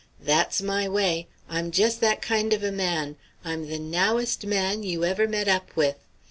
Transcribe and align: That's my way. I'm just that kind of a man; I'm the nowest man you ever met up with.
That's 0.19 0.63
my 0.63 0.89
way. 0.89 1.27
I'm 1.47 1.69
just 1.69 2.01
that 2.01 2.23
kind 2.23 2.53
of 2.53 2.63
a 2.63 2.71
man; 2.71 3.17
I'm 3.45 3.67
the 3.67 3.77
nowest 3.77 4.47
man 4.47 4.81
you 4.81 5.05
ever 5.05 5.27
met 5.27 5.47
up 5.47 5.75
with. 5.75 5.99